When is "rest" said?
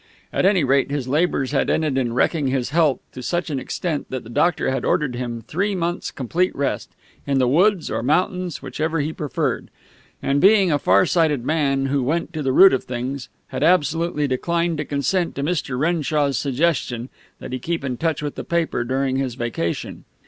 6.55-6.89